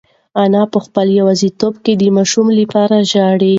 انا 0.43 0.63
په 0.71 0.79
خپله 0.85 1.11
یوازیتوب 1.19 1.73
کې 1.83 1.93
د 1.97 2.03
ماشوم 2.17 2.47
لپاره 2.59 2.97
ژاړي. 3.11 3.49